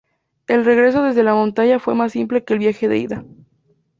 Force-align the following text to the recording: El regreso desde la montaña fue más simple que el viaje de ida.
El 0.47 0.65
regreso 0.65 1.03
desde 1.03 1.21
la 1.21 1.35
montaña 1.35 1.77
fue 1.77 1.93
más 1.93 2.13
simple 2.13 2.43
que 2.43 2.53
el 2.53 2.59
viaje 2.59 2.87
de 2.87 2.97
ida. 2.97 3.23